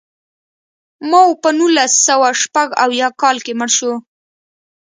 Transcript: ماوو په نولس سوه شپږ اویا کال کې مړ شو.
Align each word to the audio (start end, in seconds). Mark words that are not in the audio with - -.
ماوو 1.09 1.39
په 1.43 1.49
نولس 1.57 1.93
سوه 2.07 2.29
شپږ 2.41 2.69
اویا 2.85 3.07
کال 3.21 3.37
کې 3.45 3.53
مړ 3.59 3.69
شو. 3.77 3.93